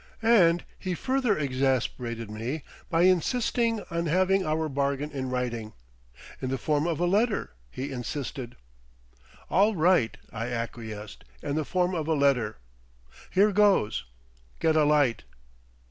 And 0.23 0.63
he 0.79 0.95
further 0.95 1.37
exasperated 1.37 2.31
me 2.31 2.63
by 2.89 3.03
insisting 3.03 3.83
on 3.91 4.07
having 4.07 4.43
our 4.43 4.67
bargain 4.67 5.11
in 5.11 5.29
writing. 5.29 5.73
"In 6.41 6.49
the 6.49 6.57
form 6.57 6.87
of 6.87 6.99
a 6.99 7.05
letter," 7.05 7.51
he 7.69 7.91
insisted. 7.91 8.55
"All 9.47 9.75
right," 9.75 10.17
I 10.33 10.47
acquiesced, 10.47 11.23
"in 11.43 11.55
the 11.55 11.65
form 11.65 11.93
of 11.93 12.07
a 12.07 12.15
letter. 12.15 12.57
Here 13.29 13.51
goes! 13.51 14.05
Get 14.57 14.75
a 14.75 14.85
light!" 14.85 15.23